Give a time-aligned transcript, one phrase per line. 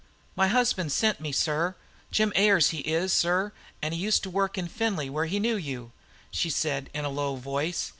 [0.35, 1.75] "My husband sent me, sir.
[2.09, 3.51] Jim Ayers he is, sir,
[3.83, 5.91] an' used to work in Findlay, where he knew you,"
[6.31, 7.89] she said in a low voice.